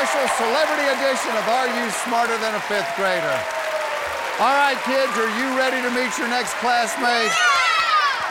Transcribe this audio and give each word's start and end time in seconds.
Special 0.00 0.48
celebrity 0.48 0.88
edition 0.96 1.28
of 1.36 1.44
Are 1.44 1.68
You 1.68 1.84
Smarter 2.08 2.32
Than 2.40 2.56
a 2.56 2.62
Fifth 2.72 2.88
Grader? 2.96 3.36
All 4.40 4.56
right, 4.56 4.80
kids, 4.88 5.12
are 5.20 5.28
you 5.36 5.52
ready 5.60 5.76
to 5.84 5.92
meet 5.92 6.08
your 6.16 6.24
next 6.32 6.56
classmate? 6.64 7.28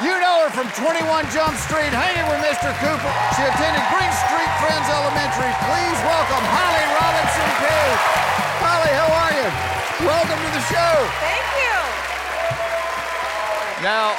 You 0.01 0.17
know 0.17 0.49
her 0.49 0.49
from 0.49 0.65
21 0.73 1.05
Jump 1.29 1.53
Street, 1.61 1.93
hanging 1.93 2.25
with 2.25 2.41
Mr. 2.41 2.73
Cooper. 2.81 3.13
She 3.37 3.45
attended 3.45 3.85
Greene 3.93 4.15
Street 4.17 4.51
Friends 4.65 4.89
Elementary. 4.89 5.53
Please 5.69 5.99
welcome 6.09 6.41
Holly 6.49 6.85
Robinson 6.89 7.49
Peete. 7.61 8.01
Holly, 8.65 8.93
how 8.97 9.09
are 9.29 9.33
you? 9.37 9.49
Welcome 10.09 10.41
to 10.41 10.49
the 10.49 10.65
show. 10.73 10.93
Thank 11.21 11.45
you. 11.53 11.75
Now, 13.85 14.17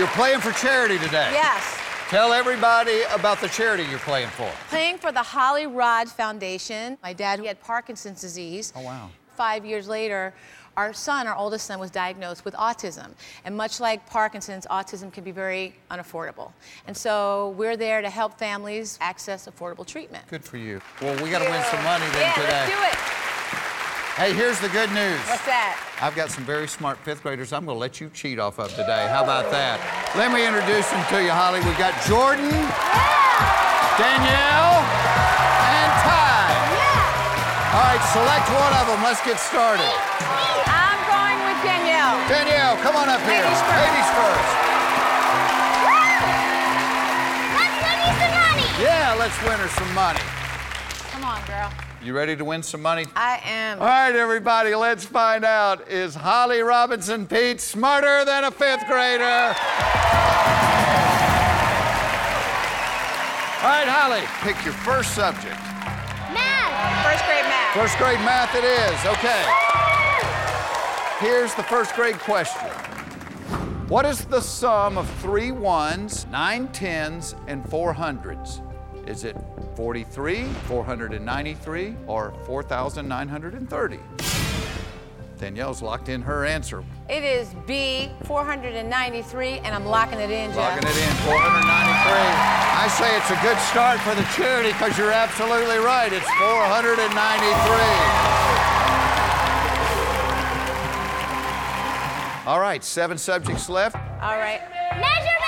you're 0.00 0.14
playing 0.16 0.40
for 0.40 0.56
charity 0.56 0.96
today. 0.96 1.28
Yes. 1.36 1.79
Tell 2.10 2.32
everybody 2.32 3.02
about 3.14 3.40
the 3.40 3.46
charity 3.46 3.84
you're 3.84 4.00
playing 4.00 4.30
for. 4.30 4.50
Playing 4.68 4.98
for 4.98 5.12
the 5.12 5.20
HollyRod 5.20 6.08
Foundation. 6.08 6.98
My 7.04 7.12
dad 7.12 7.38
he 7.38 7.46
had 7.46 7.60
Parkinson's 7.60 8.20
disease. 8.20 8.72
Oh, 8.74 8.82
wow. 8.82 9.10
Five 9.36 9.64
years 9.64 9.86
later, 9.86 10.34
our 10.76 10.92
son, 10.92 11.28
our 11.28 11.36
oldest 11.36 11.66
son, 11.66 11.78
was 11.78 11.88
diagnosed 11.92 12.44
with 12.44 12.54
autism. 12.54 13.12
And 13.44 13.56
much 13.56 13.78
like 13.78 14.10
Parkinson's, 14.10 14.66
autism 14.66 15.12
can 15.12 15.22
be 15.22 15.30
very 15.30 15.72
unaffordable. 15.88 16.50
And 16.88 16.96
so 16.96 17.54
we're 17.56 17.76
there 17.76 18.02
to 18.02 18.10
help 18.10 18.36
families 18.36 18.98
access 19.00 19.46
affordable 19.46 19.86
treatment. 19.86 20.26
Good 20.26 20.42
for 20.42 20.56
you. 20.56 20.80
Well, 21.00 21.14
we 21.22 21.30
got 21.30 21.44
to 21.44 21.48
win 21.48 21.62
some 21.70 21.84
money 21.84 22.06
then 22.06 22.22
yeah, 22.22 22.34
today. 22.34 22.48
let's 22.50 22.72
do 22.72 22.98
it. 22.98 23.19
Hey, 24.18 24.34
here's 24.34 24.58
the 24.60 24.68
good 24.68 24.90
news. 24.90 25.22
What's 25.30 25.46
that? 25.46 25.78
I've 26.02 26.18
got 26.18 26.30
some 26.30 26.44
very 26.44 26.66
smart 26.66 26.98
fifth 26.98 27.22
graders 27.22 27.54
I'm 27.54 27.64
going 27.64 27.76
to 27.76 27.80
let 27.80 28.02
you 28.02 28.10
cheat 28.10 28.38
off 28.38 28.58
of 28.58 28.68
today. 28.74 29.06
How 29.08 29.22
about 29.22 29.48
that? 29.54 29.80
Let 30.12 30.34
me 30.34 30.44
introduce 30.44 30.84
them 30.90 31.00
to 31.14 31.22
you, 31.24 31.32
Holly. 31.32 31.62
We've 31.64 31.78
got 31.80 31.94
Jordan, 32.04 32.50
Danielle, 33.96 34.82
and 34.82 35.90
Ty. 36.04 36.52
Yeah. 36.74 37.76
All 37.80 37.86
right, 37.86 38.04
select 38.12 38.46
one 38.50 38.74
of 38.82 38.84
them. 38.92 39.00
Let's 39.00 39.22
get 39.24 39.38
started. 39.40 39.88
I'm 40.68 41.00
going 41.08 41.38
with 41.46 41.56
Danielle. 41.64 42.18
Danielle, 42.28 42.76
come 42.84 42.98
on 42.98 43.08
up 43.08 43.22
here. 43.24 43.40
Ladies 43.40 43.62
first. 43.64 43.80
Ladies 43.80 44.10
first. 44.20 44.52
Let's 47.56 47.76
win 47.78 47.98
you 48.04 48.12
some 48.20 48.34
money. 48.36 48.66
Yeah, 48.84 49.16
let's 49.16 49.38
win 49.48 49.56
her 49.56 49.70
some 49.80 49.92
money. 49.96 50.24
Come 51.14 51.24
on, 51.24 51.40
girl. 51.48 51.72
You 52.02 52.14
ready 52.14 52.34
to 52.34 52.44
win 52.46 52.62
some 52.62 52.80
money? 52.80 53.04
I 53.14 53.42
am. 53.44 53.78
All 53.78 53.84
right, 53.84 54.14
everybody, 54.14 54.74
let's 54.74 55.04
find 55.04 55.44
out. 55.44 55.86
Is 55.86 56.14
Holly 56.14 56.60
Robinson 56.60 57.26
Peete 57.26 57.60
smarter 57.60 58.24
than 58.24 58.44
a 58.44 58.50
fifth 58.50 58.86
grader? 58.86 59.22
All 63.60 63.68
right, 63.68 63.86
Holly, 63.86 64.22
pick 64.40 64.64
your 64.64 64.72
first 64.72 65.14
subject. 65.14 65.60
Math. 66.32 67.04
First 67.04 67.26
grade 67.26 67.44
math. 67.44 67.74
First 67.74 67.98
grade 67.98 68.20
math 68.20 68.54
it 68.54 68.64
is. 68.64 69.04
Okay. 69.18 69.44
Here's 71.18 71.54
the 71.54 71.64
first 71.64 71.94
grade 71.94 72.18
question. 72.20 72.70
What 73.88 74.06
is 74.06 74.24
the 74.24 74.40
sum 74.40 74.96
of 74.96 75.06
three 75.20 75.50
ones, 75.50 76.26
nine 76.30 76.68
tens, 76.68 77.34
and 77.46 77.68
four 77.68 77.92
hundreds? 77.92 78.62
Is 79.06 79.24
it 79.24 79.36
43, 79.80 80.44
493, 80.68 81.96
or 82.06 82.34
4,930? 82.44 83.98
Danielle's 85.38 85.80
locked 85.80 86.10
in 86.10 86.20
her 86.20 86.44
answer. 86.44 86.84
It 87.08 87.24
is 87.24 87.48
B, 87.66 88.10
493, 88.24 89.60
and 89.64 89.74
I'm 89.74 89.86
locking 89.86 90.20
it 90.20 90.30
in, 90.30 90.50
Jeff. 90.50 90.58
Locking 90.58 90.86
it 90.86 90.98
in, 91.00 91.14
493. 91.24 92.12
I 92.12 92.92
say 92.92 93.16
it's 93.16 93.30
a 93.30 93.40
good 93.40 93.56
start 93.72 93.98
for 94.00 94.14
the 94.14 94.28
charity 94.36 94.68
because 94.72 94.98
you're 94.98 95.12
absolutely 95.12 95.78
right. 95.78 96.12
It's 96.12 96.28
493. 96.28 97.00
All 102.46 102.60
right, 102.60 102.84
seven 102.84 103.16
subjects 103.16 103.70
left. 103.70 103.96
All 103.96 104.36
right. 104.36 104.60
Measurement. 104.92 105.40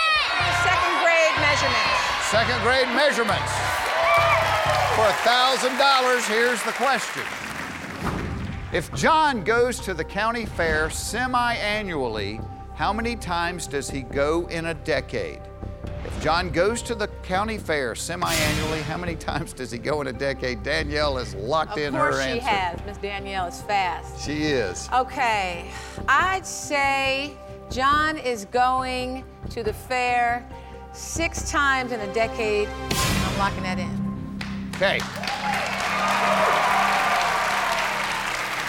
Second 0.64 1.04
grade 1.04 1.36
measurements. 1.36 2.00
Second 2.32 2.62
grade 2.64 2.88
measurements. 2.96 3.61
For 5.02 5.08
$1,000, 5.08 6.28
here's 6.28 6.62
the 6.62 6.70
question. 6.70 7.24
If 8.72 8.94
John 8.94 9.42
goes 9.42 9.80
to 9.80 9.94
the 9.94 10.04
county 10.04 10.46
fair 10.46 10.90
semi 10.90 11.54
annually, 11.54 12.40
how 12.76 12.92
many 12.92 13.16
times 13.16 13.66
does 13.66 13.90
he 13.90 14.02
go 14.02 14.46
in 14.46 14.66
a 14.66 14.74
decade? 14.74 15.40
If 16.04 16.22
John 16.22 16.50
goes 16.50 16.82
to 16.82 16.94
the 16.94 17.08
county 17.24 17.58
fair 17.58 17.96
semi 17.96 18.32
annually, 18.32 18.80
how 18.82 18.96
many 18.96 19.16
times 19.16 19.52
does 19.52 19.72
he 19.72 19.78
go 19.78 20.02
in 20.02 20.06
a 20.06 20.12
decade? 20.12 20.62
Danielle 20.62 21.18
is 21.18 21.34
locked 21.34 21.72
Of 21.72 21.78
in 21.78 21.94
course 21.94 22.22
her 22.22 22.34
she 22.34 22.38
has. 22.38 22.78
Miss 22.86 22.98
Danielle 22.98 23.48
is 23.48 23.60
fast. 23.60 24.24
She 24.24 24.44
is. 24.44 24.88
Okay. 24.92 25.68
I'd 26.06 26.46
say 26.46 27.36
John 27.72 28.18
is 28.18 28.44
going 28.44 29.24
to 29.50 29.64
the 29.64 29.72
fair 29.72 30.48
six 30.92 31.50
times 31.50 31.90
in 31.90 31.98
a 31.98 32.14
decade. 32.14 32.68
I'm 32.68 33.38
locking 33.38 33.64
that 33.64 33.80
in. 33.80 34.01
Okay. 34.82 34.98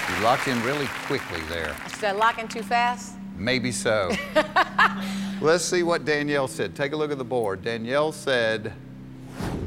You 0.09 0.23
locked 0.23 0.47
in 0.47 0.61
really 0.61 0.85
quickly 1.07 1.41
there. 1.49 1.75
Should 1.95 2.03
I 2.03 2.11
lock 2.11 2.37
in 2.37 2.47
too 2.47 2.61
fast? 2.61 3.15
Maybe 3.35 3.71
so. 3.71 4.11
Let's 5.41 5.65
see 5.65 5.81
what 5.81 6.05
Danielle 6.05 6.47
said. 6.47 6.75
Take 6.75 6.91
a 6.91 6.95
look 6.95 7.11
at 7.11 7.17
the 7.17 7.23
board. 7.23 7.63
Danielle 7.63 8.11
said 8.11 8.73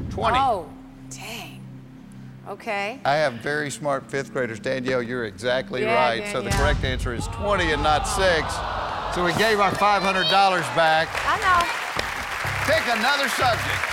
20. 0.09 0.37
Oh, 0.39 0.69
dang. 1.09 1.61
Okay. 2.47 3.01
I 3.03 3.15
have 3.15 3.33
very 3.33 3.69
smart 3.69 4.09
fifth 4.09 4.31
graders. 4.31 4.61
Danielle, 4.61 5.01
you're 5.01 5.25
exactly 5.25 5.81
Yeah, 5.81 5.95
right. 5.95 6.31
So 6.31 6.41
the 6.41 6.51
correct 6.51 6.85
answer 6.85 7.13
is 7.13 7.27
20 7.27 7.73
and 7.73 7.83
not 7.83 8.07
6. 8.07 8.23
So 9.13 9.25
we 9.25 9.33
gave 9.33 9.59
our 9.59 9.71
$500 9.71 10.29
back. 10.77 11.09
I 11.27 11.35
know. 11.43 12.73
Pick 12.73 12.87
another 12.87 13.27
subject. 13.27 13.83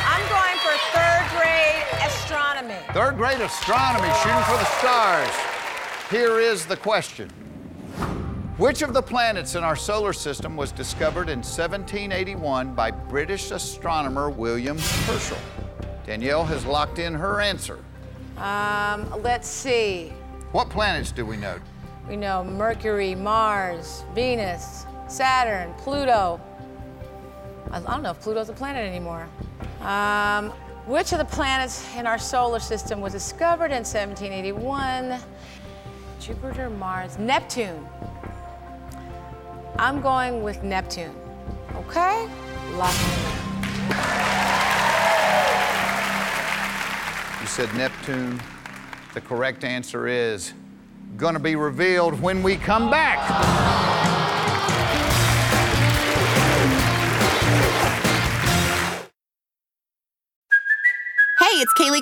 I'm 0.00 0.26
going 0.30 0.56
for 0.64 0.72
third 0.96 1.07
grade 1.58 2.06
astronomy. 2.06 2.74
Third 2.92 3.16
grade 3.16 3.40
astronomy, 3.40 4.12
shooting 4.22 4.42
for 4.42 4.56
the 4.56 4.64
stars. 4.78 5.30
Here 6.10 6.38
is 6.40 6.66
the 6.66 6.76
question 6.76 7.28
Which 8.56 8.82
of 8.82 8.92
the 8.92 9.02
planets 9.02 9.54
in 9.54 9.64
our 9.64 9.76
solar 9.76 10.12
system 10.12 10.56
was 10.56 10.72
discovered 10.72 11.28
in 11.28 11.38
1781 11.38 12.74
by 12.74 12.90
British 12.90 13.50
astronomer 13.50 14.30
William 14.30 14.78
Herschel? 14.78 15.38
Danielle 16.06 16.44
has 16.44 16.64
locked 16.64 16.98
in 16.98 17.14
her 17.14 17.40
answer. 17.40 17.78
Um, 18.38 19.10
let's 19.22 19.48
see. 19.48 20.12
What 20.52 20.70
planets 20.70 21.12
do 21.12 21.26
we 21.26 21.36
know? 21.36 21.58
We 22.08 22.16
know 22.16 22.42
Mercury, 22.42 23.14
Mars, 23.14 24.04
Venus, 24.14 24.86
Saturn, 25.08 25.74
Pluto. 25.74 26.40
I 27.70 27.80
don't 27.80 28.02
know 28.02 28.12
if 28.12 28.20
Pluto's 28.20 28.48
a 28.48 28.54
planet 28.54 28.86
anymore. 28.86 29.28
Um, 29.82 30.52
which 30.88 31.12
of 31.12 31.18
the 31.18 31.24
planets 31.26 31.86
in 31.96 32.06
our 32.06 32.18
solar 32.18 32.58
system 32.58 33.02
was 33.02 33.12
discovered 33.12 33.70
in 33.70 33.84
1781? 33.84 35.20
Jupiter, 36.18 36.70
Mars, 36.70 37.18
Neptune. 37.18 37.86
I'm 39.78 40.00
going 40.00 40.42
with 40.42 40.62
Neptune. 40.62 41.14
Okay? 41.74 42.26
Lock. 42.72 42.94
You 47.40 47.46
said 47.46 47.72
Neptune. 47.76 48.40
The 49.12 49.20
correct 49.20 49.64
answer 49.64 50.06
is 50.06 50.54
to 51.34 51.38
be 51.38 51.54
revealed 51.54 52.18
when 52.20 52.42
we 52.42 52.56
come 52.56 52.90
back. 52.90 53.57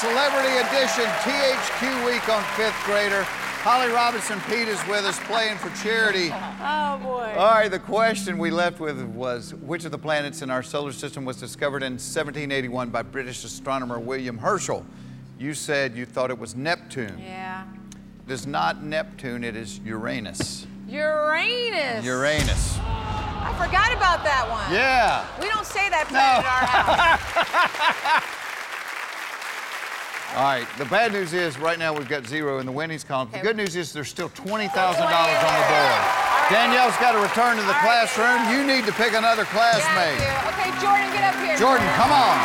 Celebrity 0.00 0.52
Edition 0.58 1.04
THQ 1.24 2.06
Week 2.06 2.28
on 2.28 2.42
Fifth 2.54 2.78
Grader. 2.84 3.22
Holly 3.62 3.90
Robinson 3.90 4.38
Peete 4.42 4.68
is 4.68 4.78
with 4.86 5.06
us 5.06 5.18
playing 5.20 5.56
for 5.56 5.70
charity. 5.82 6.30
Oh, 6.68 6.98
boy. 6.98 7.34
All 7.36 7.52
right, 7.52 7.70
the 7.70 7.78
question 7.78 8.38
we 8.38 8.50
left 8.50 8.80
with 8.80 9.00
was 9.02 9.54
which 9.54 9.84
of 9.84 9.92
the 9.92 9.98
planets 9.98 10.42
in 10.42 10.50
our 10.50 10.62
solar 10.62 10.92
system 10.92 11.24
was 11.24 11.36
discovered 11.36 11.82
in 11.82 11.92
1781 11.92 12.90
by 12.90 13.02
British 13.02 13.44
astronomer 13.44 13.98
William 14.00 14.36
Herschel? 14.38 14.84
You 15.38 15.54
said 15.54 15.94
you 15.96 16.06
thought 16.06 16.30
it 16.30 16.38
was 16.38 16.56
Neptune. 16.56 17.18
Yeah. 17.18 17.66
It 18.26 18.32
is 18.32 18.46
not 18.46 18.82
Neptune, 18.82 19.44
it 19.44 19.54
is 19.54 19.78
Uranus. 19.80 20.66
Uranus. 20.88 22.04
Uranus. 22.04 22.78
I 22.80 23.52
forgot 23.58 23.92
about 23.92 24.24
that 24.24 24.46
one. 24.50 24.74
Yeah. 24.74 25.24
We 25.40 25.48
don't 25.48 25.66
say 25.66 25.88
that 25.90 26.08
planet 26.08 26.44
at 26.44 28.10
our 28.10 28.16
house. 28.16 28.32
All 30.34 30.42
right, 30.42 30.66
the 30.76 30.84
bad 30.86 31.12
news 31.12 31.32
is 31.32 31.58
right 31.58 31.78
now 31.78 31.94
we've 31.94 32.08
got 32.08 32.26
zero 32.26 32.58
in 32.58 32.66
the 32.66 32.72
winnings 32.72 33.04
column. 33.04 33.30
The 33.32 33.38
good 33.38 33.56
news 33.56 33.74
is 33.74 33.92
there's 33.92 34.08
still 34.08 34.28
$20,000 34.30 34.68
on 34.68 34.68
the 34.68 35.66
board. 35.70 36.02
Danielle's 36.50 36.96
got 36.98 37.12
to 37.12 37.18
return 37.18 37.56
to 37.56 37.62
the 37.62 37.68
All 37.68 37.72
right. 37.72 38.06
classroom. 38.06 38.52
You 38.52 38.66
need 38.66 38.84
to 38.86 38.92
pick 38.92 39.14
another 39.14 39.44
classmate. 39.46 40.18
Thank 40.18 40.44
you. 40.44 40.50
Okay, 40.52 40.70
Jordan, 40.84 41.12
get 41.12 41.24
up 41.34 41.40
here. 41.42 41.56
Jordan, 41.56 41.86
come 41.96 42.12
on. 42.12 42.36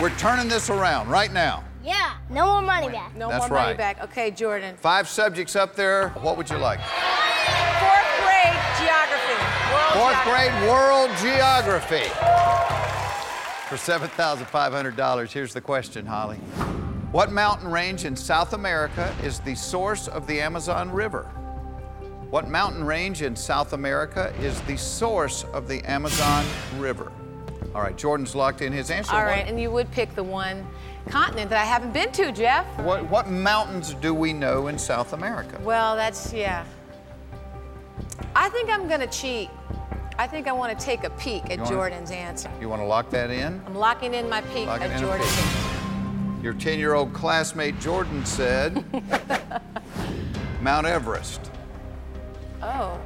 We're 0.00 0.10
turning 0.18 0.48
this 0.48 0.68
around 0.68 1.08
right 1.08 1.32
now. 1.32 1.62
Yeah, 1.84 2.14
no 2.28 2.46
more 2.46 2.62
money 2.62 2.88
back. 2.88 3.14
No 3.14 3.28
That's 3.28 3.48
more 3.48 3.58
money 3.58 3.68
right. 3.70 3.76
back. 3.78 4.02
Okay, 4.02 4.32
Jordan. 4.32 4.76
Five 4.76 5.08
subjects 5.08 5.54
up 5.54 5.76
there. 5.76 6.08
What 6.20 6.36
would 6.36 6.50
you 6.50 6.56
like? 6.58 6.80
Fourth 9.92 10.24
grade 10.24 10.52
world 10.70 11.10
geography. 11.20 12.08
For 13.68 13.76
$7,500, 13.76 15.32
here's 15.32 15.52
the 15.52 15.60
question, 15.60 16.06
Holly. 16.06 16.38
What 17.12 17.30
mountain 17.30 17.70
range 17.70 18.06
in 18.06 18.16
South 18.16 18.54
America 18.54 19.14
is 19.22 19.40
the 19.40 19.54
source 19.54 20.08
of 20.08 20.26
the 20.26 20.40
Amazon 20.40 20.90
River? 20.90 21.24
What 22.30 22.48
mountain 22.48 22.84
range 22.84 23.20
in 23.20 23.36
South 23.36 23.74
America 23.74 24.32
is 24.40 24.58
the 24.62 24.78
source 24.78 25.44
of 25.52 25.68
the 25.68 25.82
Amazon 25.84 26.46
River? 26.78 27.12
All 27.74 27.82
right, 27.82 27.96
Jordan's 27.96 28.34
locked 28.34 28.62
in 28.62 28.72
his 28.72 28.90
answer. 28.90 29.14
All 29.14 29.24
right, 29.24 29.40
right, 29.40 29.46
and 29.46 29.60
you 29.60 29.70
would 29.70 29.90
pick 29.90 30.14
the 30.14 30.24
one 30.24 30.66
continent 31.10 31.50
that 31.50 31.60
I 31.60 31.66
haven't 31.66 31.92
been 31.92 32.10
to, 32.12 32.32
Jeff. 32.32 32.66
What, 32.80 33.10
what 33.10 33.28
mountains 33.28 33.92
do 33.92 34.14
we 34.14 34.32
know 34.32 34.68
in 34.68 34.78
South 34.78 35.12
America? 35.12 35.60
Well, 35.62 35.96
that's, 35.96 36.32
yeah. 36.32 36.64
I 38.34 38.48
think 38.48 38.70
I'm 38.70 38.88
going 38.88 39.00
to 39.00 39.06
cheat. 39.06 39.50
I 40.18 40.26
think 40.26 40.46
I 40.46 40.52
want 40.52 40.78
to 40.78 40.84
take 40.84 41.04
a 41.04 41.10
peek 41.10 41.50
at 41.50 41.58
wanna- 41.58 41.70
Jordan's 41.70 42.10
answer. 42.10 42.50
You 42.60 42.68
want 42.68 42.82
to 42.82 42.86
lock 42.86 43.10
that 43.10 43.30
in? 43.30 43.62
I'm 43.66 43.74
locking 43.74 44.14
in 44.14 44.28
my 44.28 44.40
peek 44.42 44.68
at 44.68 44.82
in 44.82 44.90
a 44.92 44.98
Jordan's 45.00 45.34
peek. 45.34 45.44
answer. 45.44 46.42
Your 46.42 46.52
10 46.54 46.78
year 46.78 46.94
old 46.94 47.12
classmate 47.12 47.78
Jordan 47.80 48.24
said 48.26 48.84
Mount 50.60 50.86
Everest. 50.86 51.50
Oh, 52.62 53.00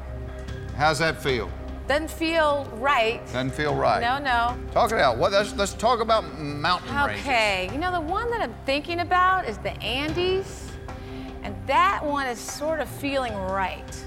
How's 0.77 0.99
that 0.99 1.23
feel? 1.23 1.51
doesn't 1.89 2.11
feel 2.11 2.69
right. 2.75 3.25
Doesn't 3.27 3.53
feel 3.55 3.73
right. 3.75 4.01
No, 4.01 4.19
no. 4.19 4.59
Talk 4.73 4.91
it 4.91 4.99
out. 4.99 5.19
What, 5.19 5.31
let's, 5.31 5.55
let's 5.55 5.73
talk 5.73 6.01
about 6.01 6.37
mountain 6.37 6.93
ranges. 6.97 7.25
Okay, 7.25 7.71
you 7.73 7.79
know, 7.79 7.93
the 7.93 8.01
one 8.01 8.29
that 8.33 8.41
I'm 8.43 8.55
thinking 8.67 8.99
about 9.01 9.49
is 9.49 9.57
the 9.59 9.71
Andes, 9.81 10.73
and 11.45 11.55
that 11.69 12.05
one 12.05 12.27
is 12.27 12.41
sort 12.41 12.81
of 12.81 12.89
feeling 12.89 13.33
right. 13.37 14.05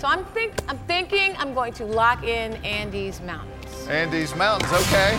So 0.00 0.08
I'm 0.08 0.24
think 0.24 0.54
I'm 0.66 0.78
thinking 0.78 1.36
I'm 1.36 1.52
going 1.52 1.74
to 1.74 1.84
lock 1.84 2.24
in 2.24 2.54
Andes 2.64 3.20
Mountains. 3.20 3.86
Andes 3.86 4.34
Mountains, 4.34 4.72
okay. 4.72 5.12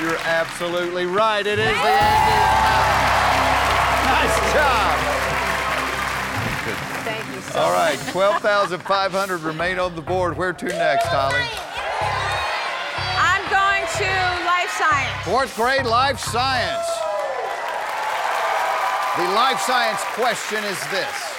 You're 0.00 0.16
absolutely 0.18 1.06
right. 1.06 1.44
It 1.44 1.58
is 1.58 1.66
the 1.66 1.90
Andes 1.90 2.54
Mountains. 2.62 2.94
Nice 4.06 4.54
job. 4.54 4.98
Thank 7.02 7.34
you 7.34 7.40
so 7.40 7.58
All 7.58 7.72
right, 7.72 7.98
12,500 8.12 9.40
remain 9.40 9.80
on 9.80 9.96
the 9.96 10.02
board. 10.02 10.36
Where 10.36 10.52
to 10.52 10.66
next, 10.66 11.06
Holly? 11.06 11.42
I'm 13.18 13.42
going 13.50 13.84
to 13.98 14.44
life 14.46 14.70
science. 14.70 15.24
Fourth 15.24 15.56
grade 15.56 15.86
life 15.86 16.20
science. 16.20 16.93
The 19.16 19.22
life 19.22 19.60
science 19.60 20.00
question 20.06 20.64
is 20.64 20.90
this 20.90 21.38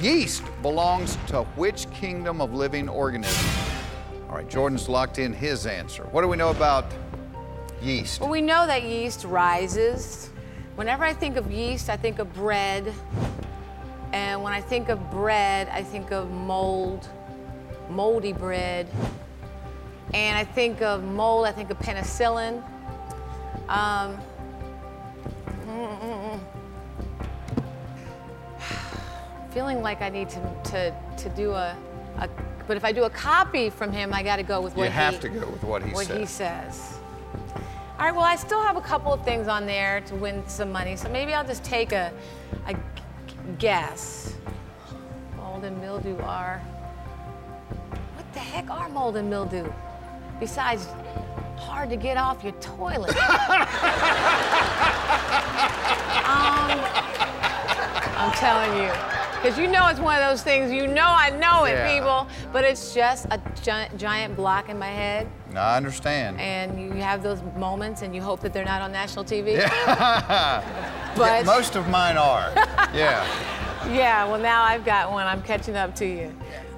Yeast 0.00 0.42
belongs 0.62 1.18
to 1.26 1.42
which 1.56 1.90
kingdom 1.90 2.40
of 2.40 2.54
living 2.54 2.88
organism? 2.88 3.50
All 4.30 4.36
right, 4.36 4.48
Jordan's 4.48 4.88
locked 4.88 5.18
in 5.18 5.34
his 5.34 5.66
answer. 5.66 6.04
What 6.04 6.22
do 6.22 6.28
we 6.28 6.38
know 6.38 6.48
about 6.48 6.86
yeast? 7.82 8.22
Well, 8.22 8.30
we 8.30 8.40
know 8.40 8.66
that 8.66 8.84
yeast 8.84 9.26
rises. 9.26 10.30
Whenever 10.76 11.04
I 11.04 11.12
think 11.12 11.36
of 11.36 11.52
yeast, 11.52 11.90
I 11.90 11.98
think 11.98 12.20
of 12.20 12.32
bread. 12.32 12.90
And 14.14 14.42
when 14.42 14.54
I 14.54 14.62
think 14.62 14.88
of 14.88 15.10
bread, 15.10 15.68
I 15.68 15.82
think 15.82 16.10
of 16.10 16.30
mold, 16.30 17.06
moldy 17.90 18.32
bread. 18.32 18.88
And 20.14 20.38
I 20.38 20.44
think 20.44 20.80
of 20.80 21.04
mold, 21.04 21.44
I 21.46 21.52
think 21.52 21.68
of 21.68 21.78
penicillin. 21.80 22.62
Um, 23.68 24.18
feeling 29.50 29.82
like 29.82 30.02
I 30.02 30.08
need 30.08 30.28
to, 30.30 30.40
to, 30.64 30.94
to 31.16 31.28
do 31.30 31.52
a, 31.52 31.76
a, 32.18 32.28
but 32.66 32.76
if 32.76 32.84
I 32.84 32.92
do 32.92 33.04
a 33.04 33.10
copy 33.10 33.70
from 33.70 33.92
him, 33.92 34.12
I 34.12 34.22
got 34.22 34.36
to 34.36 34.42
go 34.42 34.60
with 34.60 34.76
what 34.76 34.84
You 34.84 34.90
have 34.90 35.14
he, 35.14 35.20
to 35.20 35.28
go 35.28 35.48
with 35.48 35.62
what 35.62 35.82
he 35.82 35.92
what 35.92 36.06
said. 36.06 36.20
he 36.20 36.26
says. 36.26 36.98
All 37.98 38.06
right, 38.06 38.14
well, 38.14 38.24
I 38.24 38.34
still 38.36 38.60
have 38.60 38.76
a 38.76 38.80
couple 38.80 39.12
of 39.12 39.24
things 39.24 39.46
on 39.46 39.66
there 39.66 40.00
to 40.02 40.14
win 40.16 40.42
some 40.48 40.72
money, 40.72 40.96
so 40.96 41.08
maybe 41.08 41.32
I'll 41.32 41.46
just 41.46 41.62
take 41.62 41.92
a 41.92 42.12
a 42.66 42.74
guess. 43.58 44.34
Mold 45.36 45.64
and 45.64 45.80
mildew 45.80 46.18
are. 46.18 46.58
What 48.16 48.32
the 48.32 48.40
heck 48.40 48.70
are 48.70 48.88
mold 48.88 49.16
and 49.16 49.30
mildew? 49.30 49.70
Besides, 50.40 50.88
hard 51.64 51.90
to 51.90 51.96
get 51.96 52.16
off 52.16 52.42
your 52.44 52.52
toilet. 52.54 53.10
um, 56.24 56.80
I'm 58.16 58.32
telling 58.32 58.82
you. 58.82 58.90
Because 59.42 59.58
you 59.58 59.66
know 59.68 59.88
it's 59.88 60.00
one 60.00 60.16
of 60.20 60.26
those 60.26 60.42
things, 60.42 60.72
you 60.72 60.86
know 60.86 61.04
I 61.06 61.28
know 61.28 61.64
it, 61.64 61.72
Yeah. 61.72 61.94
people, 61.94 62.26
but 62.50 62.64
it's 62.64 62.94
just 62.94 63.26
a 63.30 63.38
giant, 63.62 63.98
giant 63.98 64.36
block 64.36 64.70
in 64.70 64.78
my 64.78 64.86
head 64.88 65.28
I 65.54 65.76
understand. 65.76 66.40
and 66.40 66.80
you 66.80 66.92
have 67.02 67.22
those 67.22 67.42
moments 67.58 68.00
and 68.00 68.14
you 68.14 68.22
hope 68.22 68.40
that 68.40 68.54
they're 68.54 68.64
not 68.64 68.80
on 68.80 68.90
national 68.90 69.24
TV. 69.26 69.56
Yeah, 69.58 70.62
But 71.14 71.44
most 71.44 71.76
of 71.76 71.88
mine 71.88 72.16
are. 72.16 72.50
Yeah. 72.94 73.26
yeah, 73.90 74.24
well 74.24 74.40
now 74.40 74.62
I've 74.62 74.84
got 74.84 75.10
one. 75.12 75.26
I'm 75.26 75.42
catching 75.42 75.76
up 75.76 75.94
to 75.96 76.06
you. 76.06 76.34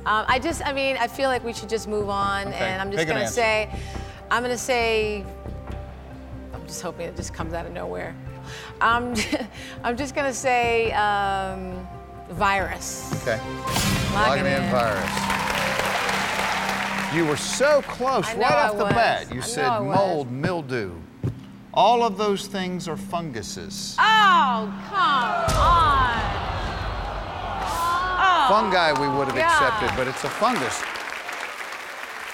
Um, 0.07 0.25
I 0.28 0.38
just, 0.40 0.66
I 0.66 0.73
mean, 0.73 0.97
I 0.99 1.07
feel 1.09 1.28
like 1.28 1.45
we 1.45 1.52
should 1.52 1.69
just 1.69 1.87
move 1.87 2.09
on, 2.09 2.49
Okay, 2.49 2.57
and 2.57 2.81
I'm 2.83 2.90
just 2.90 3.07
gonna 3.07 3.21
answer. 3.21 3.35
say, 3.35 3.71
I'm 4.30 4.42
gonna 4.42 4.59
say, 4.59 5.25
I'm 6.52 6.66
just 6.66 6.83
hoping 6.83 7.06
it 7.06 7.16
just 7.16 7.33
comes 7.33 7.54
out 7.54 7.66
of 7.66 7.73
nowhere. 7.73 8.14
Um, 8.80 9.14
I'm 9.85 9.97
just 9.97 10.14
gonna 10.14 10.35
say 10.35 10.92
um, 10.92 11.87
virus. 12.30 13.12
Okay. 13.23 13.40
Logging 14.14 14.47
in 14.47 14.71
virus. 14.71 15.11
You 17.14 17.25
were 17.25 17.37
so 17.37 17.83
close 17.83 18.26
right 18.35 18.50
I 18.50 18.68
off 18.68 18.76
the 18.76 18.85
was. 18.85 18.92
bat. 18.92 19.33
You 19.33 19.40
I 19.40 19.45
said 19.45 19.80
mold, 19.80 20.30
mildew. 20.30 20.92
All 21.73 22.02
of 22.02 22.18
those 22.18 22.47
things 22.47 22.88
are 22.88 22.97
funguses. 22.97 23.95
Oh, 23.99 24.85
come 24.88 24.99
on. 24.99 26.16
Oh, 27.68 28.47
Fungi 28.49 28.92
we 29.00 29.09
would 29.16 29.28
have 29.28 29.37
accepted, 29.37 29.90
but 29.97 30.09
it's 30.09 30.25
a 30.25 30.28
fungus. 30.28 30.83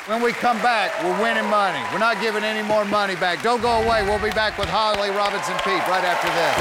When 0.07 0.21
we 0.21 0.33
come 0.33 0.59
back, 0.59 0.91
we're 1.05 1.15
winning 1.23 1.47
money. 1.47 1.79
We're 1.93 2.03
not 2.03 2.21
giving 2.21 2.43
any 2.43 2.67
more 2.67 2.85
money 2.85 3.15
back. 3.15 3.41
Don't 3.41 3.63
go 3.63 3.87
away. 3.87 4.03
We'll 4.03 4.19
be 4.19 4.35
back 4.35 4.59
with 4.59 4.67
Holly 4.69 5.11
Robinson 5.15 5.55
Peete 5.63 5.87
right 5.87 6.03
after 6.03 6.27
this. 6.27 6.59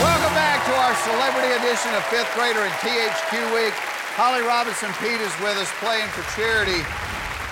Welcome 0.00 0.32
back 0.32 0.64
to 0.64 0.72
our 0.72 0.96
celebrity 1.04 1.52
edition 1.60 1.92
of 1.92 2.00
Fifth 2.08 2.32
Grader 2.32 2.64
and 2.64 2.72
THQ 2.80 3.52
Week. 3.52 3.76
Holly 4.16 4.40
Robinson 4.40 4.88
Peete 4.96 5.20
is 5.20 5.36
with 5.44 5.60
us 5.60 5.68
playing 5.76 6.08
for 6.16 6.24
charity. 6.32 6.80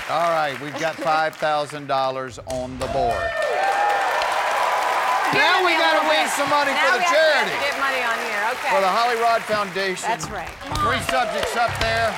All 0.09 0.33
right, 0.33 0.59
we've 0.65 0.79
got 0.81 0.97
$5,000 0.97 2.39
on 2.49 2.79
the 2.79 2.87
board. 2.87 3.50
Now 5.33 5.63
we 5.65 5.73
Give 5.73 5.79
me 5.79 5.79
a 5.79 5.79
gotta 5.79 6.03
little 6.03 6.11
win 6.11 6.29
some 6.35 6.51
money 6.51 6.73
Now 6.73 6.91
for 6.91 6.93
the 6.93 6.99
we 6.99 7.05
have 7.05 7.11
to 7.11 7.15
charity. 7.15 7.57
Get 7.63 7.77
money 7.79 8.03
on 8.03 8.19
here, 8.27 8.43
okay. 8.59 8.71
For 8.75 8.81
the 8.83 8.91
HollyRod 8.91 9.41
Foundation. 9.47 10.09
That's 10.09 10.29
right. 10.31 10.49
Three 10.83 11.01
subjects 11.07 11.57
up 11.57 11.71
there. 11.81 12.11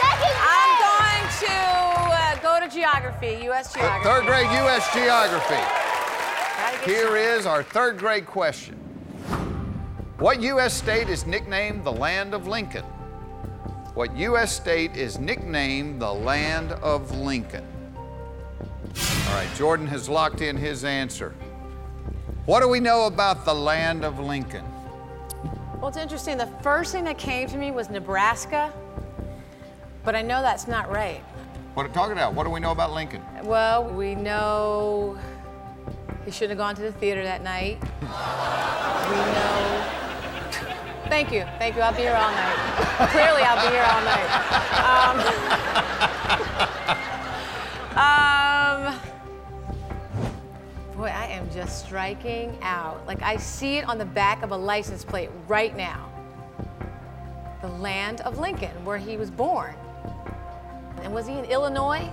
I'm 0.00 0.72
going 0.76 1.24
to 1.48 1.56
uh, 1.56 2.36
go 2.42 2.60
to 2.60 2.68
geography, 2.72 3.44
U.S. 3.44 3.72
geography. 3.72 4.04
Third 4.04 4.26
grade 4.26 4.50
U.S. 4.62 4.92
geography. 4.92 5.54
Gotta 5.56 6.84
Here 6.84 7.06
some- 7.08 7.16
is 7.16 7.46
our 7.46 7.62
third 7.62 7.98
grade 7.98 8.26
question. 8.26 8.74
What 10.18 10.42
U.S. 10.42 10.74
state 10.74 11.08
is 11.08 11.26
nicknamed 11.26 11.84
the 11.84 11.92
Land 11.92 12.34
of 12.34 12.46
Lincoln? 12.48 12.84
What 13.94 14.14
U.S. 14.16 14.54
state 14.54 14.96
is 14.96 15.18
nicknamed 15.18 16.00
the 16.02 16.12
Land 16.12 16.72
of 16.72 17.16
Lincoln? 17.18 17.64
All 19.28 19.34
right, 19.34 19.48
Jordan 19.56 19.86
has 19.86 20.08
locked 20.08 20.40
in 20.40 20.56
his 20.56 20.84
answer. 20.84 21.34
What 22.48 22.60
do 22.62 22.68
we 22.70 22.80
know 22.80 23.04
about 23.04 23.44
the 23.44 23.52
Land 23.52 24.06
of 24.06 24.20
Lincoln? 24.20 24.64
Well, 25.78 25.88
it's 25.88 25.98
interesting. 25.98 26.38
The 26.38 26.46
first 26.62 26.92
thing 26.92 27.04
that 27.04 27.18
came 27.18 27.46
to 27.46 27.58
me 27.58 27.72
was 27.72 27.90
Nebraska, 27.90 28.72
but 30.02 30.16
I 30.16 30.22
know 30.22 30.40
that's 30.40 30.66
not 30.66 30.90
right. 30.90 31.20
What 31.74 31.92
talk 31.92 32.10
it 32.10 32.16
out? 32.16 32.32
What 32.32 32.44
do 32.44 32.50
we 32.50 32.58
know 32.58 32.70
about 32.70 32.94
Lincoln? 32.94 33.20
Well, 33.44 33.84
we 33.84 34.14
know 34.14 35.18
he 36.24 36.30
shouldn't 36.30 36.52
have 36.52 36.58
gone 36.58 36.74
to 36.76 36.80
the 36.80 36.92
theater 36.92 37.22
that 37.22 37.42
night. 37.42 37.82
We 39.08 39.14
know. 39.14 39.84
Thank 41.10 41.30
you, 41.32 41.44
thank 41.58 41.76
you. 41.76 41.82
I'll 41.82 41.92
be 41.92 42.00
here 42.00 42.14
all 42.14 42.30
night. 42.30 43.08
Clearly, 43.10 43.42
I'll 43.42 43.60
be 43.60 43.74
here 43.74 43.84
all 43.84 44.02
night. 44.04 44.28
Um, 44.84 46.17
boy, 50.98 51.06
I 51.06 51.26
am 51.26 51.48
just 51.52 51.86
striking 51.86 52.58
out. 52.60 53.06
Like 53.06 53.22
I 53.22 53.36
see 53.36 53.76
it 53.76 53.88
on 53.88 53.98
the 53.98 54.04
back 54.04 54.42
of 54.42 54.50
a 54.50 54.56
license 54.56 55.04
plate 55.04 55.30
right 55.46 55.76
now. 55.76 56.10
The 57.62 57.68
land 57.68 58.20
of 58.22 58.38
Lincoln, 58.38 58.84
where 58.84 58.98
he 58.98 59.16
was 59.16 59.30
born. 59.30 59.76
And 61.02 61.14
was 61.14 61.28
he 61.28 61.34
in 61.34 61.44
Illinois? 61.44 62.10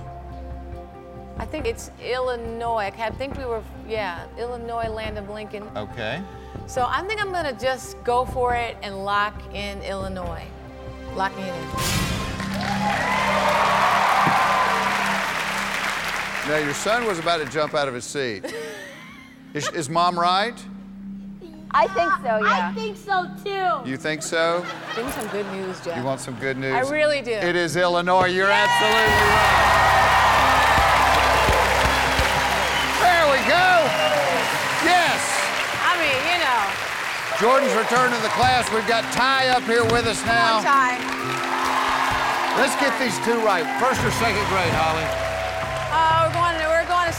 I 1.38 1.46
think 1.46 1.66
it's 1.66 1.90
Illinois. 2.00 2.92
I 2.96 3.10
think 3.10 3.36
we 3.38 3.46
were, 3.46 3.64
yeah, 3.88 4.28
Illinois, 4.38 4.88
land 4.88 5.18
of 5.18 5.30
Lincoln. 5.30 5.64
Okay. 5.76 6.22
So 6.68 6.86
I 6.88 7.02
think 7.08 7.20
I'm 7.20 7.32
gonna 7.32 7.54
just 7.54 8.02
go 8.04 8.24
for 8.24 8.54
it 8.54 8.78
and 8.84 9.04
lock 9.04 9.42
in 9.56 9.82
Illinois. 9.82 10.46
Locking 11.16 11.44
it 11.44 11.56
in. 11.56 11.70
Now, 16.48 16.58
your 16.58 16.76
son 16.76 17.08
was 17.08 17.18
about 17.18 17.38
to 17.38 17.46
jump 17.46 17.74
out 17.74 17.88
of 17.88 17.96
his 17.96 18.06
seat. 18.06 18.46
Is, 19.56 19.70
is 19.72 19.90
mom 19.90 20.20
right? 20.20 20.54
I 21.72 21.88
think 21.88 22.12
so, 22.20 22.44
yeah. 22.44 22.70
I 22.70 22.74
think 22.76 22.98
so 22.98 23.32
too. 23.42 23.90
You 23.90 23.96
think 23.96 24.22
so? 24.22 24.66
Give 24.98 25.06
me 25.06 25.12
some 25.14 25.28
good 25.30 25.50
news, 25.54 25.80
Jeff. 25.80 25.96
You 25.96 26.04
want 26.04 26.20
some 26.20 26.36
good 26.44 26.58
news? 26.58 26.76
I 26.76 26.82
really 26.92 27.22
do. 27.22 27.32
It 27.32 27.56
is 27.56 27.78
Illinois. 27.78 28.28
You're 28.28 28.52
absolutely 28.52 29.00
right. 29.00 29.64
There 33.00 33.26
we 33.32 33.40
go. 33.48 33.68
Yes. 34.84 35.24
I 35.88 35.96
mean, 36.04 36.20
you 36.28 36.38
know, 36.44 36.64
Jordan's 37.40 37.76
return 37.80 38.12
to 38.12 38.22
the 38.24 38.34
class. 38.36 38.70
We've 38.76 38.88
got 38.90 39.08
Ty 39.14 39.56
up 39.56 39.64
here 39.64 39.86
with 39.86 40.06
us 40.06 40.20
come 40.20 40.36
on, 40.36 40.64
now. 40.64 40.68
Ty. 40.68 41.00
Let's 42.60 42.76
get 42.76 42.92
these 43.00 43.16
two 43.24 43.40
right. 43.40 43.64
First 43.80 44.04
or 44.04 44.12
second 44.20 44.44
grade, 44.52 44.76
Holly? 44.76 45.25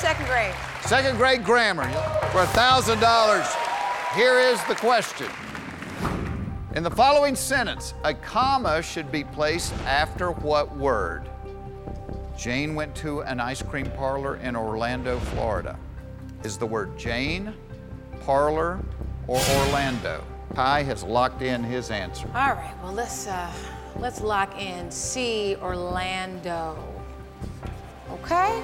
We're 0.03 0.15
going. 0.15 0.19
To, 0.19 0.25
we're 0.25 0.37
going 0.37 0.53
to 0.53 0.55
second 0.55 0.55
grade. 0.55 0.55
Second 0.83 1.17
grade 1.17 1.45
grammar 1.45 1.88
for 2.31 2.45
$1,000. 2.45 4.15
Here 4.15 4.38
is 4.41 4.62
the 4.65 4.75
question. 4.75 5.29
In 6.75 6.83
the 6.83 6.91
following 6.91 7.35
sentence, 7.35 7.95
a 8.05 8.12
comma 8.12 8.83
should 8.83 9.11
be 9.11 9.25
placed 9.25 9.73
after 9.85 10.33
what 10.33 10.76
word? 10.76 11.29
Jane 12.37 12.75
went 12.75 12.95
to 12.97 13.21
an 13.23 13.41
ice 13.41 13.62
cream 13.62 13.91
parlor 13.93 14.37
in 14.37 14.55
Orlando, 14.55 15.19
Florida. 15.19 15.79
Is 16.45 16.59
the 16.59 16.67
word 16.67 16.99
Jane, 16.99 17.55
parlor, 18.21 18.79
or 19.26 19.41
Orlando? 19.41 20.23
Ty 20.55 20.83
has 20.83 21.03
locked 21.03 21.43
in 21.43 21.65
his 21.65 21.91
answer. 21.91 22.29
All 22.35 22.55
right. 22.55 22.75
Well, 22.83 22.93
let's 22.93 23.26
uh, 23.26 23.50
let's 23.97 24.21
lock 24.21 24.61
in 24.61 24.91
C 24.91 25.57
Orlando. 25.62 26.76
Okay. 28.11 28.62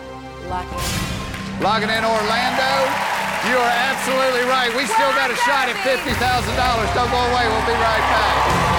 Locking. 0.48 0.78
in. 0.78 1.21
Logging 1.62 1.90
in 1.90 2.04
Orlando. 2.04 2.72
You 3.46 3.54
are 3.54 3.74
absolutely 3.86 4.42
right. 4.50 4.74
We 4.74 4.84
still 4.84 5.14
got 5.14 5.30
a 5.30 5.36
shot 5.46 5.68
at 5.68 5.76
$50,000. 5.86 6.18
Don't 6.92 7.08
go 7.08 7.22
away. 7.30 7.46
We'll 7.46 7.66
be 7.66 7.78
right 7.78 8.02
back. 8.10 8.72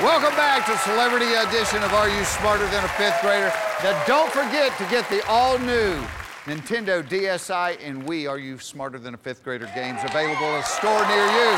Welcome 0.00 0.36
back 0.36 0.64
to 0.66 0.78
Celebrity 0.78 1.34
Edition 1.34 1.82
of 1.82 1.92
Are 1.92 2.08
You 2.08 2.22
Smarter 2.22 2.68
Than 2.68 2.84
a 2.84 2.88
Fifth 2.90 3.20
Grader? 3.20 3.52
Now, 3.82 4.00
don't 4.06 4.30
forget 4.30 4.70
to 4.78 4.84
get 4.84 5.10
the 5.10 5.26
all 5.26 5.58
new 5.58 6.00
Nintendo 6.46 7.02
DSi 7.02 7.78
and 7.82 8.02
Wii 8.04 8.28
Are 8.28 8.38
You 8.38 8.58
Smarter 8.58 8.98
Than 8.98 9.14
a 9.14 9.16
Fifth 9.16 9.42
Grader 9.42 9.70
games 9.74 10.00
available 10.04 10.44
at 10.44 10.62
a 10.62 10.66
store 10.66 11.06
near 11.08 11.24
you. 11.24 11.50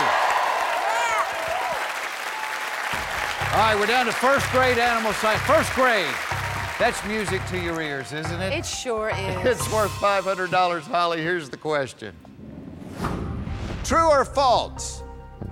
All 3.53 3.63
right, 3.63 3.77
we're 3.77 3.87
down 3.87 4.07
to 4.07 4.13
first 4.13 4.49
grade 4.53 4.79
animal 4.79 5.13
science. 5.15 5.43
First 5.43 5.73
grade. 5.73 6.15
That's 6.79 7.05
music 7.07 7.45
to 7.47 7.59
your 7.59 7.81
ears, 7.81 8.13
isn't 8.13 8.41
it? 8.41 8.53
It 8.53 8.67
sure 8.67 9.09
is. 9.09 9.17
It's 9.47 9.73
worth 9.73 9.91
$500, 9.93 10.83
Holly. 10.83 11.21
Here's 11.21 11.49
the 11.49 11.57
question 11.57 12.15
True 13.83 14.09
or 14.09 14.25
false? 14.25 15.03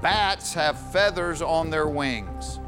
Bats 0.00 0.54
have 0.54 0.78
feathers 0.92 1.42
on 1.42 1.70
their 1.70 1.88
wings. 1.88 2.60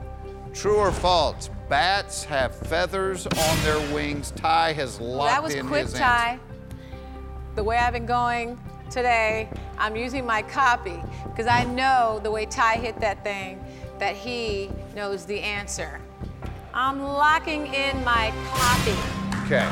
True 0.52 0.76
or 0.78 0.90
false? 0.90 1.50
Bats 1.68 2.24
have 2.24 2.56
feathers 2.56 3.26
on 3.26 3.62
their 3.62 3.78
wings. 3.94 4.32
Ty 4.32 4.72
has 4.72 4.98
locked 5.00 5.52
in 5.52 5.66
his 5.66 5.66
answer. 5.66 5.68
that 5.68 5.80
was 5.82 5.90
quick, 5.90 6.00
Ty. 6.00 6.38
The 7.56 7.64
way 7.64 7.78
I've 7.78 7.94
been 7.94 8.04
going 8.04 8.58
today, 8.90 9.48
I'm 9.78 9.96
using 9.96 10.26
my 10.26 10.42
copy 10.42 11.00
because 11.24 11.46
I 11.46 11.64
know 11.64 12.20
the 12.22 12.30
way 12.30 12.44
Ty 12.44 12.76
hit 12.76 13.00
that 13.00 13.24
thing 13.24 13.64
that 13.98 14.14
he 14.14 14.68
knows 14.94 15.24
the 15.24 15.40
answer. 15.40 15.98
I'm 16.74 17.02
locking 17.02 17.72
in 17.72 18.04
my 18.04 18.30
copy. 18.50 18.92
Okay. 19.46 19.66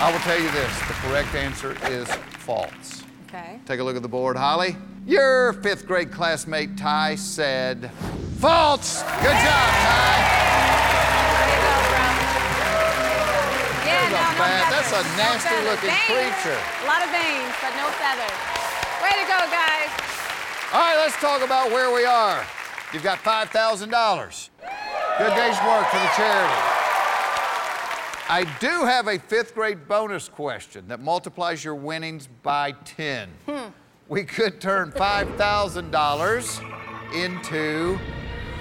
I 0.00 0.10
will 0.12 0.18
tell 0.18 0.36
you 0.36 0.50
this 0.50 0.78
the 0.80 0.94
correct 0.94 1.32
answer 1.36 1.76
is 1.92 2.08
false. 2.40 3.04
Okay. 3.28 3.60
Take 3.66 3.78
a 3.78 3.84
look 3.84 3.94
at 3.94 4.02
the 4.02 4.08
board, 4.08 4.36
Holly. 4.36 4.76
Your 5.06 5.52
fifth 5.52 5.86
grade 5.86 6.10
classmate 6.10 6.76
Ty 6.76 7.14
said 7.14 7.88
false. 8.40 9.00
Good 9.02 9.30
job, 9.30 9.70
Ty. 9.70 10.43
No, 14.34 14.42
no 14.42 14.50
bat. 14.50 14.66
That's 14.70 14.90
a 14.90 14.92
feathers. 15.02 15.16
No 15.16 15.24
nasty-looking 15.24 15.90
Veins. 15.90 16.10
creature. 16.10 16.58
A 16.58 16.86
lot 16.86 17.02
of 17.02 17.10
veins, 17.14 17.54
but 17.62 17.72
no 17.78 17.86
feathers. 17.98 18.38
Way 19.02 19.10
to 19.22 19.26
go, 19.30 19.38
guys. 19.50 19.90
All 20.72 20.80
right, 20.80 20.96
let's 20.98 21.16
talk 21.16 21.42
about 21.42 21.70
where 21.70 21.92
we 21.94 22.04
are. 22.04 22.44
You've 22.92 23.02
got 23.02 23.18
$5,000. 23.18 24.50
Good 25.18 25.34
day's 25.34 25.58
work 25.62 25.86
for 25.88 25.98
the 25.98 26.10
charity. 26.16 26.54
I 28.26 28.44
do 28.58 28.84
have 28.84 29.06
a 29.06 29.18
fifth 29.18 29.54
grade 29.54 29.86
bonus 29.86 30.28
question 30.28 30.88
that 30.88 31.00
multiplies 31.00 31.62
your 31.62 31.74
winnings 31.74 32.26
by 32.42 32.72
10. 32.84 33.28
Hmm. 33.46 33.68
We 34.08 34.24
could 34.24 34.60
turn 34.60 34.90
$5,000 34.92 37.14
into 37.14 37.98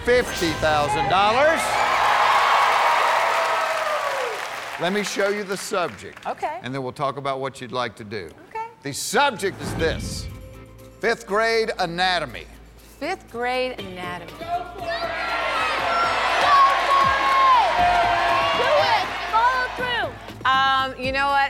$50,000. 0.06 2.03
Let 4.82 4.92
me 4.92 5.04
show 5.04 5.30
you 5.30 5.44
the 5.44 5.58
subject. 5.58 6.26
Okay. 6.26 6.60
And 6.64 6.74
then 6.74 6.82
we'll 6.82 6.92
talk 6.92 7.18
about 7.18 7.40
what 7.40 7.62
you'd 7.62 7.72
like 7.72 7.96
to 7.98 8.04
do. 8.04 8.32
Okay. 8.50 8.66
The 8.82 8.92
subject 8.92 9.62
is 9.62 9.74
this 9.76 10.28
fifth 11.00 11.28
grade 11.28 11.72
anatomy. 11.80 12.46
Fifth 13.00 13.32
grade 13.32 13.80
anatomy. 13.80 14.34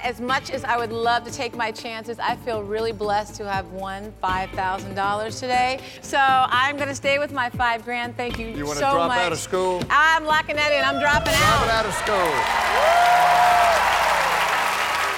As 0.03 0.19
much 0.19 0.51
as 0.51 0.65
I 0.65 0.75
would 0.75 0.91
love 0.91 1.23
to 1.23 1.31
take 1.31 1.55
my 1.55 1.71
chances, 1.71 2.19
I 2.19 2.35
feel 2.35 2.61
really 2.61 2.91
blessed 2.91 3.35
to 3.35 3.47
have 3.49 3.71
won 3.71 4.11
$5,000 4.21 5.39
today. 5.39 5.79
So 6.01 6.17
I'm 6.19 6.75
going 6.75 6.89
to 6.89 6.95
stay 6.95 7.19
with 7.19 7.31
my 7.31 7.49
five 7.49 7.85
grand. 7.85 8.17
Thank 8.17 8.37
you, 8.37 8.47
You 8.51 8.65
wanna 8.67 8.83
so 8.83 8.91
drop 8.91 9.07
much. 9.15 9.19
out 9.23 9.31
of 9.31 9.39
school? 9.39 9.81
I'm 9.89 10.25
locking 10.25 10.57
that 10.59 10.75
in. 10.75 10.83
I'm 10.83 10.99
dropping 10.99 11.31
out. 11.39 11.63
Drop 11.63 11.71
out. 11.71 11.79
out 11.79 11.85
of 11.87 11.95
school. 12.03 12.31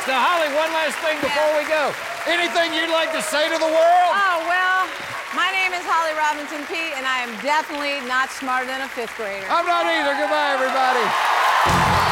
Now, 0.05 0.21
Holly, 0.21 0.53
one 0.53 0.69
last 0.69 1.01
thing 1.01 1.17
before 1.17 1.49
we 1.57 1.65
go. 1.65 1.89
Anything 2.29 2.77
you'd 2.77 2.93
like 2.93 3.09
to 3.17 3.25
say 3.25 3.49
to 3.49 3.57
the 3.57 3.65
world? 3.65 4.11
Oh, 4.13 4.37
well, 4.45 4.85
my 5.33 5.49
name 5.49 5.73
is 5.73 5.81
Holly 5.81 6.13
Robinson 6.13 6.61
Peete, 6.69 6.93
and 6.93 7.09
I 7.09 7.25
am 7.25 7.33
definitely 7.41 8.05
not 8.05 8.29
smarter 8.29 8.69
than 8.69 8.85
a 8.85 8.87
fifth 8.93 9.17
grader. 9.17 9.49
I'm 9.49 9.65
not 9.65 9.89
either. 9.89 10.13
Goodbye, 10.13 10.53
everybody. 10.53 12.04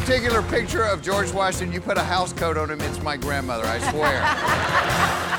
Particular 0.00 0.42
picture 0.42 0.82
of 0.82 1.00
George 1.02 1.30
Washington, 1.30 1.72
you 1.72 1.80
put 1.80 1.96
a 1.96 2.02
house 2.02 2.32
coat 2.32 2.56
on 2.56 2.68
him, 2.68 2.80
it's 2.80 3.00
my 3.00 3.16
grandmother, 3.16 3.64
I 3.64 3.78
swear. 3.92 5.30